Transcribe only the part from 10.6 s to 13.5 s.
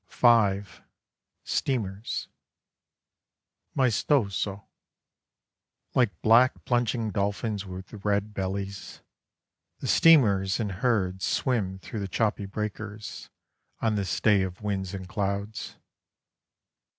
herds Swim through the choppy breakers